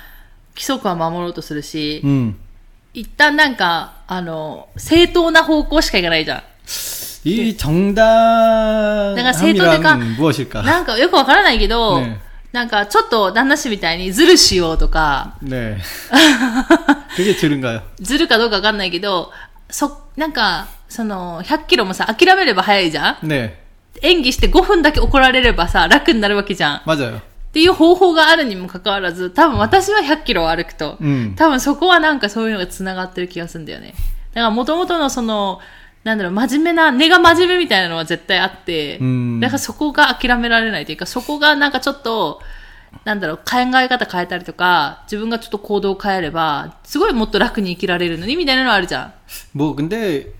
[0.54, 2.34] 規則は守ろうとするし、 음.
[2.94, 6.42] 一旦なんか、あの、正当な方向しか行かないじゃ
[7.24, 10.62] 이 내가 세도대가- 정당함이란 무엇일까?
[10.62, 10.64] ん。
[10.64, 12.20] なんかよくわからないけど、ね
[12.52, 15.76] なんかちょっと旦那氏みたいにズルしようとか、 네.
[17.16, 17.82] 그게 들은가요?
[18.00, 19.30] ズルかどうかわかんないけど、
[19.70, 23.54] そ、なんか、その、100キロもさ、諦めれば早いじゃん 네.
[24.02, 26.76] 演技して5分だけ怒られればさ、楽になるわけじゃん。
[26.78, 27.20] っ 맞아요.
[27.55, 33.93] っていう方法があるにもかかわらず、多分私は100キロを歩くと、うん、多分そこはなんかそういうのが繋がってる気がするんだよね。
[34.33, 35.61] だから元々のその、
[36.03, 42.41] なんだろう、真面目な、根が真面目みたいなのは絶対あって、うん、だからそこが諦められないというか、そこがなんかちょっと、
[43.05, 49.13] なんだろう、考え方変えたりとか、自分がちょっと行動を変えれば、すごいもっと楽に生きられるのに、みたいなのはあるじゃん。
[49.53, 50.33] 僕で、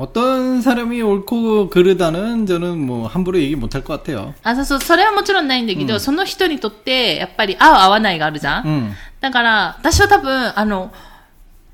[0.00, 4.34] 어떤 사람이 옳고 그르다는 저는 뭐 함부로 얘기 못 할 것 같아요.
[4.42, 8.64] あ、そうそう、それはもちろんないんだけど、その人にとって、やっぱり合う合わないがあるじゃん。
[8.64, 8.92] 음.
[9.20, 10.92] だから、私は多分、あの、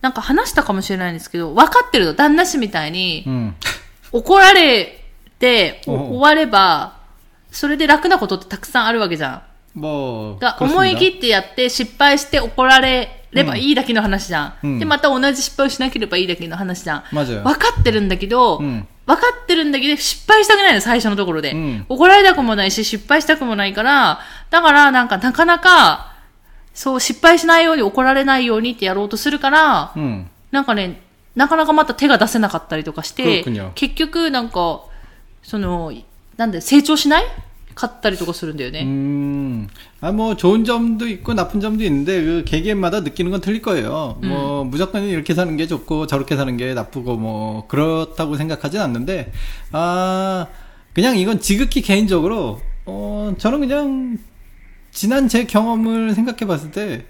[0.03, 3.55] なんか話したかもしれないんですけど、分かってるの、旦那氏みたいに、 음.
[4.13, 5.03] 怒られ
[5.41, 6.95] て、おおう終われば、
[7.51, 9.43] それで楽なことってたくさんあるわけじゃん。
[9.80, 14.54] が思い切ってやって失敗して怒られればいいだけの話じゃん。
[14.64, 17.04] うん、で、また同じ失敗をしなければいいだけの話じゃん。
[17.12, 26.14] 分かってるんだけど、うん、分かってるんだけど、失敗したくないの、最初のところで、うん、怒られたくもないし、失敗したくもないから、だからなんかなかなか、
[26.74, 29.94] そう、失敗しないように怒られないようにってやろうとするから、
[30.52, 31.02] なんかね、
[31.36, 34.82] なかなかまた手が出せなかったりとかして、結局なんか、
[35.44, 35.94] その、
[36.38, 37.26] なんで成長しない？
[37.77, 38.83] かったりとかするんだよね。
[38.85, 39.67] 음,
[40.03, 44.19] 아, 뭐, 좋은 점도 있고 나쁜 점도 있는데, 그, 개개인마다 느끼는 건 틀릴 거예요.
[44.23, 49.33] 뭐, 무조건 이렇게 사는 게 좋고, 저렇게 사는 게 나쁘고, 뭐, 그렇다고 생각하진 않는데,
[49.73, 50.47] 아,
[50.93, 54.19] 그냥 이건 지극히 개인적으로, 어, 저는 그냥,
[54.91, 57.07] 지난 제 경험을 생각해 봤을 때,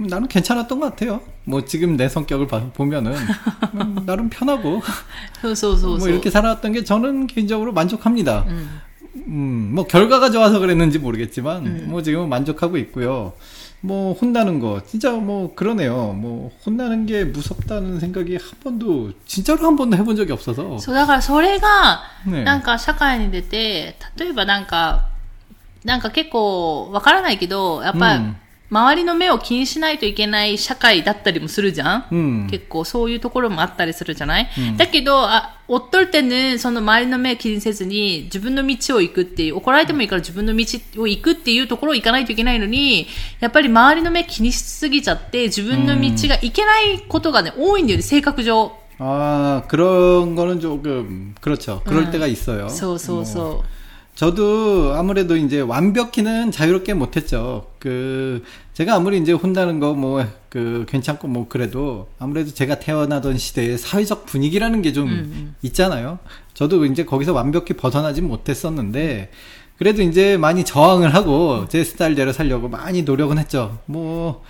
[0.00, 1.20] 음, 나는 괜찮았던 것 같아요.
[1.44, 3.12] 뭐, 지금 내 성격을 봐- 보면은,
[3.74, 4.80] 음, 나름 편하고,
[5.42, 6.08] そうそうそう 뭐, そう。
[6.10, 8.46] 이렇게 살아왔던 게 저는 개인적으로 만족합니다.
[8.48, 8.68] うん。
[9.16, 13.34] 음, 뭐 결과가 좋아서 그랬는지 모르겠지만 뭐 지금은 만족하고 있고요.
[13.80, 16.12] 뭐 혼나는 거 진짜 뭐 그러네요.
[16.12, 20.78] 뭐 혼나는 게 무섭다는 생각이 한 번도 진짜로 한 번도 해본 적이 없어서.
[20.78, 25.08] そう、だからそれが、ねなんか社会に出て、例えばなんか、
[25.84, 28.36] なんか結構わからないけど、やっぱり、うん
[28.70, 32.50] 周りの目を気にしないといけない社会だったりもするじゃん、 음.
[32.50, 40.64] 結構そういうところもあったりするじゃない、うんだけど、あ、おっとるてね、その周りの目を気にせずに自分の道を行くっていう、怒られてもいいから自分の道
[41.02, 43.08] を行くっていうところを行かないといけないのに、
[43.40, 48.72] やっぱり周りの目気にしすぎちゃって自分の道が行けないことがね、多いんだよね、性格上。
[48.98, 51.82] 아 그런 거는 조금 그렇죠.
[51.84, 52.10] 그럴 음.
[52.10, 52.68] 때가 있어요.
[52.68, 53.75] そうそう 뭐 そう。
[54.17, 57.67] 저도 아무래도 이제 완벽히는 자유롭게 못했죠.
[57.77, 63.77] 그 제가 아무리 이제 혼나는 거 뭐 그 괜찮고 뭐 그래도 아무래도 제가 태어나던 시대의
[63.77, 66.17] 사회적 분위기라는 게좀 있잖아요.
[66.55, 69.29] 저도 이제 거기서 완벽히 벗어나진 못했었는데
[69.77, 73.77] 그래도 이제 많이 저항을 하고 제 스타일대로 살려고 많이 노력은 했죠.
[73.85, 74.43] 뭐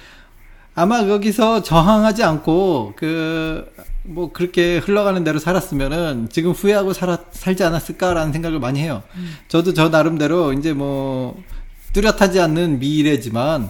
[0.75, 3.69] 아마 거기서 저항하지 않고 그
[4.07, 9.03] 뭐 그렇게 흘러가는 대로 살았으면은 지금 후회하고 살아, 살지 않았을까라는 생각을 많이 해요.
[9.47, 11.41] 저도 저 나름대로 이제 뭐
[11.93, 13.69] 뚜렷하지 않는 미래지만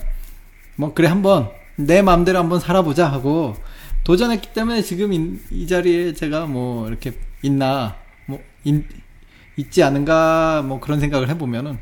[0.76, 3.56] 뭐 그래 한번 내 마음대로 한번 살아보자 하고
[4.04, 7.95] 도전했기 때문에 지금 이, 이 자리에 제가 뭐 이렇게 있나
[8.28, 8.86] 뭐 인-
[9.58, 11.78] 있지 않은가 뭐 그런 생각을 해보면은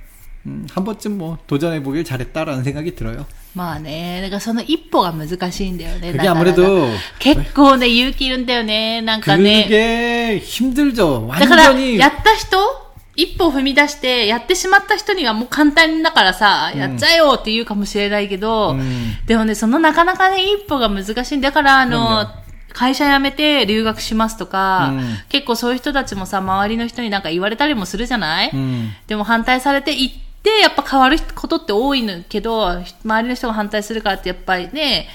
[0.45, 3.25] 음, 한 번쯤 뭐 도전해보길 잘했다라는 생각이 들어요.
[3.54, 6.12] まあね、だからその一歩が難しいんだよね。
[6.12, 9.02] 그게 なかなか 아무래도 結構ね、勇気いるんだよね。
[9.02, 9.66] なんかね。
[9.68, 11.28] 그게 힘들죠.
[11.38, 22.34] だから、 완전히 やった人一歩踏み出して、やってしまった人にはもう簡単だからさ、やっちゃえよって言うかもしれないけど、うんでもね、そのなかなかね、一歩が難しいんだから、あなんのだ、
[22.72, 32.68] 会社辞めて留学しますとか、うん結構そういう人たちもさ、周りの人になんか言われたりもするじゃない、 음, でも反対されて行っ て、やっぱ変わることって多いのけど、
[33.04, 35.08] 周りの人が反対するからってやっぱりね、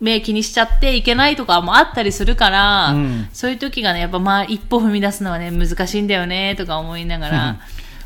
[0.00, 7.56] 目気にしちゃっていけないとかもあったりするから、うんそういう時がね、やっぱまあ一歩踏み出すのはね、難しいんだよね、とか思いながら。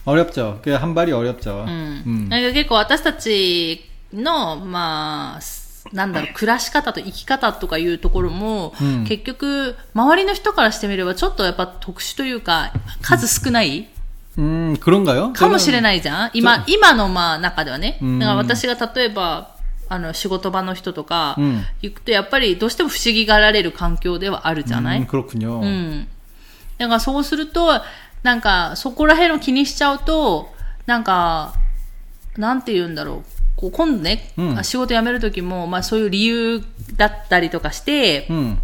[0.06, 0.60] 어렵죠.
[0.62, 1.64] 그 한 발이 어렵죠.
[1.64, 2.02] うん。
[2.06, 2.28] 음.
[2.28, 13.88] なんか結構私たちの、まあ、 なんだろう、暮らし方と生き方とかいうところも、うん結局、周りの人からしてみれば、ちょっとやっぱ特殊というか、数少ない、
[14.38, 15.32] 음, 그런가요?
[15.32, 15.82] かもしれい。
[15.82, 17.98] ないじゃん今、今のまあ中ではね。
[18.02, 19.54] うんだから私が例えば、
[19.88, 25.60] あの、仕事場の人とかうん、行くと、やっぱりどうしても不思議がられる環境ではあるじゃない、 음, 그렇군요.
[25.60, 26.08] うん。
[26.78, 27.80] だからそうすると、
[28.22, 30.52] なんか、そこら辺を気にしちゃうと、
[30.86, 31.54] なんか、
[32.36, 33.30] なんて言うんだろう。
[33.56, 36.64] こう今度ね、うん仕事辞めるときも、まあそういう理由
[36.96, 38.58] だったりとかして、 음,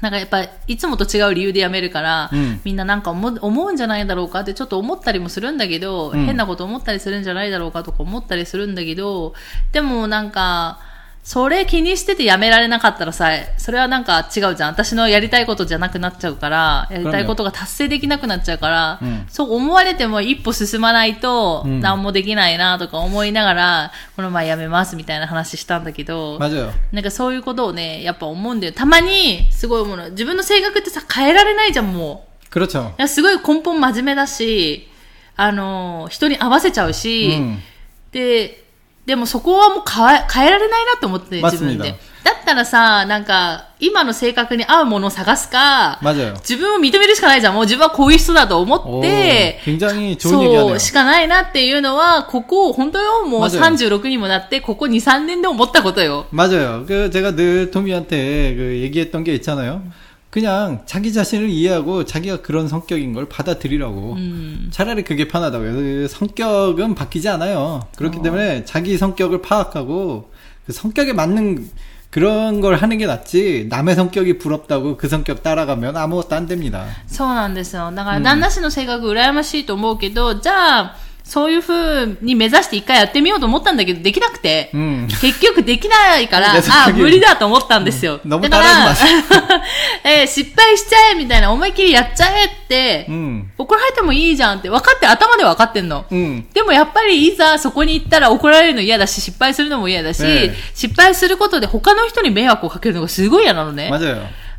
[0.00, 2.60] なんかやっぱいつもと違う理由で辞めるから、うん。
[2.64, 6.24] みんななんか思う思うんじゃないだろうかってちょっと思ったりもするんだけど、うん。
[6.24, 9.34] 変なこと思ったりするんじゃないだろうかとか思ったりするんだけど、
[9.72, 10.80] でもなんか、
[11.22, 14.70] それ気にしててやめられなかったらさ、それはなんか違うじゃん。
[14.70, 26.38] 私のやりたいことじゃなくなっちゃうから、やりたいことが達成できなくなっちゃうから、そう思われても一歩進まないと、何もできないなとか思いながら、この前やめますみたいな話したんだけど、
[26.92, 28.72] なんかそういうことをね、やっぱ思うんだよ。
[28.72, 32.26] たまに、すごいもの、自分の性格ってさ、変えられないじゃん、も
[33.00, 33.06] う。
[33.06, 34.88] すごい根本真面目だし、
[35.36, 37.38] あの、人に合わせちゃうし、
[38.12, 38.64] で、
[39.07, 41.95] でもそこはもう変え、変えられないなって思って、自分 맞습니다 で。
[42.23, 46.35] だったらさ、なんか、今の性格に合うものを探すか、 맞아요.
[46.35, 47.53] 自分を認めるしかないじゃん。
[47.53, 50.75] もう自分はこういう人だと思 오, って、 굉장히 좋은 そ 얘기하네요.
[50.75, 56.25] う、しかないなっていうのは、ここ、本当よ、もう맞아요 36にもなって、ここ2、3年で思ったことよ。
[56.31, 56.85] 맞아요.
[56.87, 59.81] 그 제가 늘 토미한테 그 얘기했던 게 있잖아요.
[60.29, 64.13] 그냥 자기 자신을 이해하고 자기가 그런 성격인 걸 받아들이라고.
[64.13, 64.69] 음.
[64.71, 65.73] 차라리 그게 편하다고요.
[65.73, 67.87] 그 성격은 바뀌지 않아요.
[67.95, 68.21] 그렇기 어.
[68.23, 70.31] 때문에 자기 성격을 파악하고
[70.65, 71.69] 그 성격에 맞는
[72.09, 73.67] 그런 걸 하는 게 낫지.
[73.69, 76.85] 남의 성격이 부럽다고 그 성격 따라가면 아무것도 안 됩니다.
[77.07, 77.91] そうなんですよ。
[77.91, 80.95] だから、旦那氏の性格羨ましいと思うけど、じゃあ、
[81.28, 84.70] そういうふうに目指して一回やってみようと思ったんだけど、できなくて、
[85.20, 86.54] 結局できないから、
[86.86, 88.18] あ、無理だと思ったんですよ。
[88.48, 88.94] だから、
[90.04, 93.04] え、失敗しちゃえみたいな、思いっきりやっちゃえって、
[93.58, 96.06] 怒られてもいいじゃんって分かって、頭で分かってんの。
[96.54, 100.22] でもやっぱりいざそこに行ったら怒られるの嫌だし、失敗するのも嫌だし、
[100.74, 103.88] 失敗することで他の人に迷惑をかけるのがすごい嫌なのね。
[103.90, 104.18] マジだよ。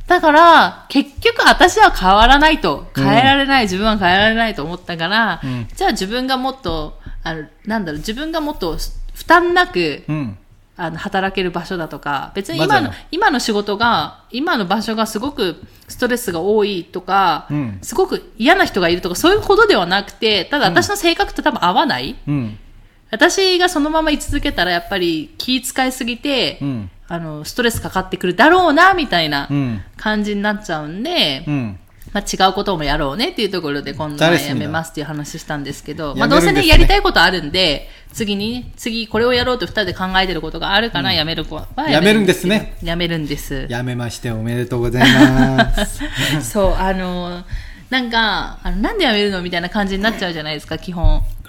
[0.09, 2.87] だから、結局私は変わらないと。
[2.95, 8.75] 変えられない、うん、自分は変えられないと思ったから、うん、じゃあ自分がもっと、あの、なんだろう、自分がもっと
[9.13, 10.37] 負担なく、うん、
[10.77, 17.47] あの、働ける場所だとか、別に今の、今の仕事が、今の場所がすごくストレスが多いとか、
[17.83, 22.15] すごく嫌な人がいるとか、そういうほどではなくて、ただ私の性格と多分合わない。
[23.11, 26.59] 私がそのまま居続けたら、やっぱり気遣いすぎて、
[27.09, 29.49] あの、ストレスかかってくるだろうな、みたいな
[29.97, 31.79] 感じになっちゃうんで、うん、
[32.13, 42.77] まあ、違うこともやろうねっていうところで今度はやめますっていう話したんですけど、まあ、どうせね、やりたいことあるんで、次に、次これをやろうと二人で考えてることがあるから、やめる子はやめるんですね。
[42.83, 43.65] やめるんです。
[43.69, 46.03] やめましておめでとうございます。
[46.41, 47.43] そう、あの、
[47.89, 51.23] なんか、あのなんでやめるのみたいな感じになっちゃうじゃないですか、基本。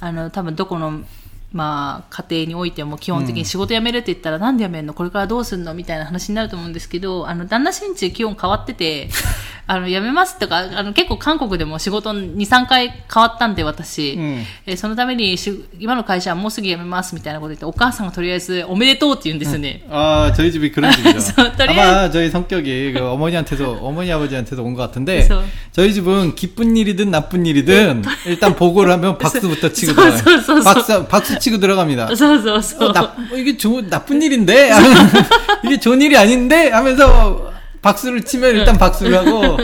[0.00, 1.02] あの、多分どこの
[1.51, 9.07] まあ、家庭においても基本的に仕事辞めるって言ったら、なんで辞めるのこれからどうすんのみたいな話になると思うんですけど、あの、旦那心中基本変わってて、
[9.67, 14.13] あの、辞めますとか、あの、結構韓国でも仕事2、3回変わったんで、私。
[14.13, 19.85] うんえそのためにし、今の会社はもうすぐ辞めますみたいなこと言って、お母さんがとりあえず、おめでとうって言うんですよね。
[19.91, 21.19] 아, 저희 집이 그런 집이죠.
[21.19, 26.33] 저, 또 아마 저희 성격이 그 어머니한테도, 어머니 아버지한테도 온 것 같은데, 그래서- 저희 집은
[26.35, 30.41] 기쁜 일이든 나쁜 일이든 일단 보고를 하면 박수부터 치고 서- 들어가요.
[30.41, 32.07] 서- 서- 박수, 박수 치고 들어갑니다.
[32.15, 32.91] そうそうそ 어, う。
[32.93, 34.71] 나, 이게 좋, 나쁜 일인데?
[35.63, 36.69] 이게 좋은 일이 아닌데?
[36.71, 39.57] 하면서 박수를 치면 일단 박수를 하고,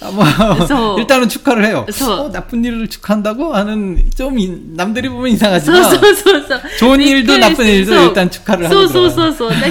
[0.00, 0.24] 아, 뭐,
[0.56, 1.82] 그래서- 일단은 축하를 해요.
[1.86, 6.60] 그래서- 어, 나쁜 일을 축하한다고 하는 좀 이- 남들이 보면 そう 이상하지만 そうそうそう。
[6.78, 9.10] 좋은 일도 びっくり 나쁜 して 일도 そう 일단 축하를 そう 하고 そう 들어가요.
[9.10, 9.50] そうそう。
[9.60, 9.70] だ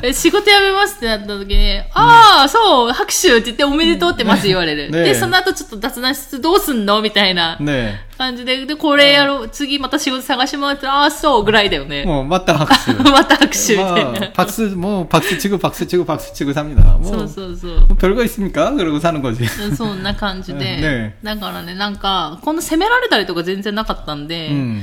[0.00, 4.90] ど、え仕事辞めますってなった時に、ああ、そう、拍手って言っておめでとうってまず言われる。
[4.90, 7.94] ねで、その後ちょっと雑談しつつどうすんのみたいな 네.
[8.20, 12.04] 感じで、で、これやろう、次また仕事探し回って、ああ、そう、ぐらいだよね。
[12.04, 12.92] 뭐 맞다 박수.
[13.10, 14.32] また拍手みたい 뭐, な。
[14.32, 16.82] 박수 뭐 박수 치고 박수 치고 박수 치고 삽니다.
[16.98, 17.80] 뭐, そうそうそう。
[17.88, 18.70] 뭐 별거 있습니까?
[18.72, 19.46] 그러고 사는 거지.
[19.76, 20.58] そんな感じで。
[20.60, 24.82] ねだからね、なんか、こんな責められたりとか全然なかったんで、 음.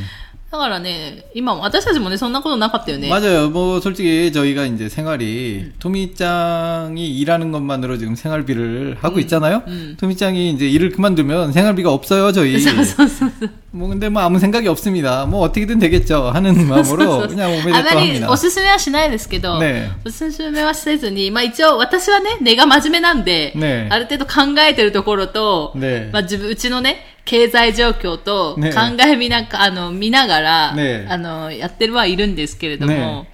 [0.54, 3.10] だからね、今も、私たちもね、そんなことなかったよね。
[3.10, 3.50] 맞아요.
[3.50, 9.64] 뭐 솔직히 저희가 이제 생활이 토미짱이 일하는 것만으로 지금 생활비를 하고 있잖아요.
[9.66, 9.98] 음.
[10.00, 12.60] 토미짱이 이제 일을 그만두면 생활비가 없어요, 저희.
[12.60, 13.50] そ うそうそうそう。
[13.72, 15.26] 뭐 근데 뭐 아무 생각이 없습니다.
[15.26, 18.30] 뭐 어떻게든 되겠죠 하는 마음으로 그냥 あ 오메데또 まり 합니다.
[18.30, 28.73] おすすめはしないですけど、ねおすすめはせずに、まあ一応私はね、根が真面目なんで、ねある程度考えてるところと、ねまあ自分、うちのね、 経済状況と考ね
[29.07, 29.17] え。
[29.17, 33.29] みな、あの、見ながら、ねあの、やってるはいるんですけれども、ね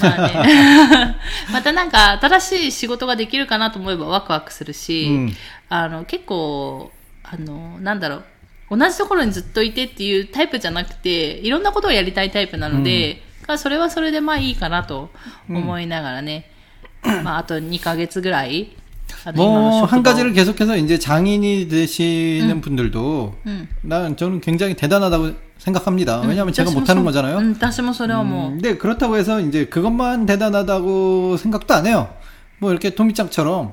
[0.00, 1.16] まあね。
[1.52, 5.36] またなんか、新しい仕事ができるかなと思えばワクワクするし、うん。
[5.68, 6.90] あの、結構、
[7.24, 8.22] あの、なんだろ
[8.70, 13.22] う、同じところにずっといてっていうタイプじゃなくて、いろんなことをやりたいタイプなので、
[13.58, 15.10] それはそれでまあいいかなと
[15.50, 16.50] 思いながらね、
[17.22, 18.70] まああと2ヶ月ぐらい、
[19.34, 22.60] 뭐 한 가지를 계속해서 이제 장인이 되시는 음.
[22.60, 23.68] 분들도 음.
[23.82, 26.20] 난 저는 굉장히 대단하다고 생각합니다.
[26.20, 27.38] 왜냐하면 제가 못하는 거잖아요.
[28.22, 28.50] 음, 뭐.
[28.50, 32.08] 근데 그렇다고 해서 이제 그것만 대단하다고 생각도 안 해요.
[32.58, 33.72] 뭐 이렇게 토미짱처럼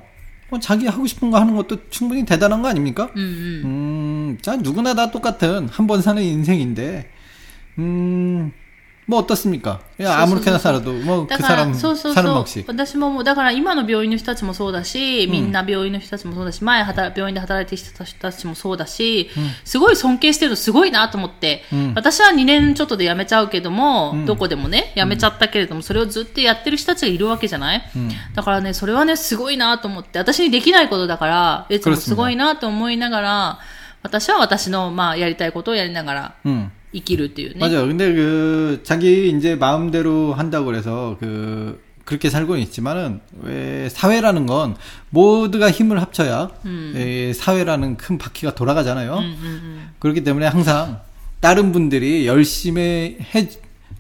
[0.50, 3.10] 뭐 자기 하고 싶은 거 하는 것도 충분히 대단한 거 아닙니까?
[3.16, 7.10] 음, 음 자 누구나 다 똑같은 한 번 사는 인생인데
[7.80, 8.52] 음.
[9.09, 9.81] 뭐 어떻습니까?
[9.97, 12.65] 그냥 아무렇게나 살아도 뭐 그 だから、 사람 そうそう 사는 そう 몫이.
[12.69, 19.31] 私ももう、だから今の病院の人たちもそうだし、みんな病院の人たちもそうだし、前働病院で働いてきた人たちもそうだし、
[19.65, 27.83] すごい尊敬してるのすごいなと思って、うん私は2年ちょっとで辞めちゃうけども、んどこでもね、辞めちゃったけれども、それをずっとやってる人たちがいるわけじゃない、ん
[28.35, 33.59] だからね、それはね、すごいなと思って、私にできないことだから、いつもすごいなと思いながら、
[34.03, 36.71] 私は私の、まあ、やりたいことをやりながら 음.
[36.93, 37.61] 生きるっていうね。
[37.61, 37.87] 맞아요.
[37.87, 44.77] 근데 그 자기 이제 마음대로 한다고 그래서 그 그렇게 살고는 있지만은 왜 사회라는 건
[45.11, 46.51] 모두가 힘을 합쳐야
[46.95, 49.13] 예, 사회라는 큰 바퀴가 돌아가잖아요.
[49.19, 49.89] うんうんうん。
[49.99, 51.01] 그렇기 때문에 항상
[51.41, 53.49] 다른 분들이 열심히 해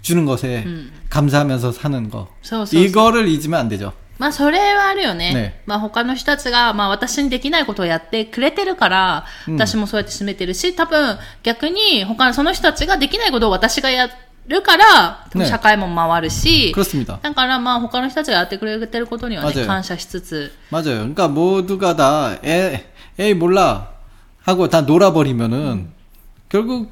[0.01, 0.65] 주는 것에
[1.11, 2.29] 감사하면서 사는 거.
[2.43, 3.93] そうそうそう 이거를 잊으면 안 되죠.
[4.19, 5.33] まあ、それはあるよね。
[5.33, 14.11] ねまあ、他の人たちが、まあ、私にできないことをやってくれてるから、うん私もそうやって進めてるし、多分、逆に、他のその人たちができないことを私がや
[14.49, 17.21] るから、多分ね社会も回るし、 그렇습니다.
[17.23, 21.07] だから、まあ、他の人たちがやってくれてることにはね、 맞아요 感謝しつつ、 맞아요.
[21.15, 23.91] 그러니까 모두가 다 에, 에이 몰라
[24.43, 25.93] 하고 다 놀아버리면은
[26.49, 26.91] 결국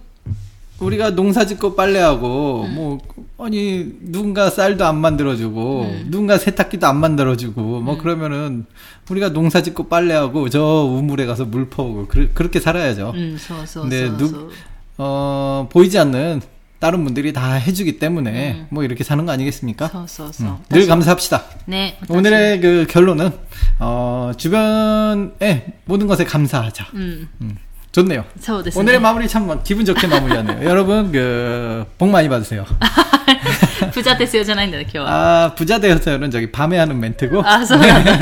[0.82, 2.76] 우리가 농사 짓고 빨래하고 음.
[2.76, 3.00] 뭐
[3.38, 6.08] 아니 누군가 쌀도 안 만들어주고 음.
[6.10, 7.98] 누군가 세탁기도 안 만들어주고 뭐 음.
[8.00, 8.66] 그러면은
[9.10, 13.12] 우리가 농사 짓고 빨래하고 저 우물에 가서 물 퍼오고 그, 그렇게 살아야죠.
[13.16, 14.50] 음, 서, 서, 근데 서, 누,
[14.98, 16.42] 어 보이지 않는
[16.80, 19.88] 다른 분들이 다 해주기 때문에 뭐 이렇게 사는 거 아니겠습니까?
[19.88, 20.60] 서, 서, 서.
[20.70, 21.44] 늘 감사합시다.
[21.66, 21.98] 네.
[22.10, 23.32] 오늘의 그 결론은
[23.80, 26.88] 어 주변에 모든 것에 감사하자.
[26.96, 27.30] 음.
[27.42, 27.58] 음.
[27.93, 28.25] 좋네요.
[28.41, 28.81] そうですね。
[28.83, 30.69] 오늘의 마무리 참 기분 좋게 마무리하네요.
[30.69, 32.67] 여러분 그 복 많이 받으세요.
[33.93, 35.45] プジャテスよじゃないんだね、今日は。
[35.47, 37.43] 아 부자 되어서는 저기 밤에 하는 멘트고.
[37.47, 38.13] あ、そうなんだ。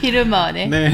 [0.00, 0.92] 昼間はね、 네,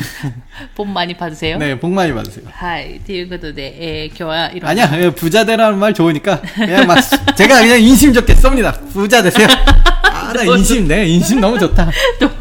[0.75, 1.59] ポンマにパズセよ。
[1.59, 2.45] 네, 복 많이 받으세요.
[2.51, 3.01] はい。
[3.01, 6.99] ということで、えー今日はいろんな 아니야, 예, 부자 되라는 말 좋으니까 그냥 막
[7.37, 8.75] 제가 그냥 인심 좋게 쏩니다.
[8.93, 9.47] 부자 되세요.
[10.29, 11.91] 아, 나 인심, 내 인심 너무 좋다.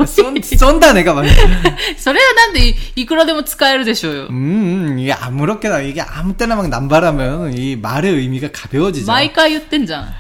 [0.06, 1.26] 쏜, 쏜다 내가 막.
[1.98, 4.28] それはなんでいいくらでも使えるでしょうよ。
[4.30, 9.06] 음, 이게 아무렇게나 이게 아무 때나 막 남발하면 이 말의 의미가 가벼워지죠.
[9.12, 10.14] 毎回言ってんじゃん。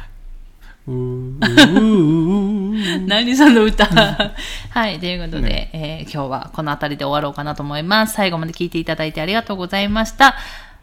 [0.86, 1.39] 우, 우,
[1.79, 3.08] 우, 우.
[3.08, 3.86] 何そ の歌。
[3.86, 4.99] はい。
[4.99, 8.15] ということで、えー今日はこの辺りで終わろうかなと思います。
[8.15, 10.36] 最後まで聞いていただいてありがとうございました。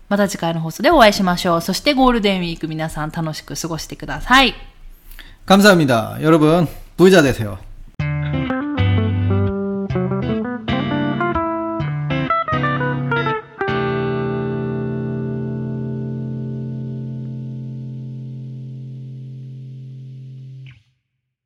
[0.08, 1.60] また次回の放送でお会いしましょう。
[1.60, 4.54] そしてゴールデンウィーク皆さん楽しく過ごしてください。
[5.45, 6.17] 감사합니다.
[6.21, 7.64] 여러분, 부자 되세요.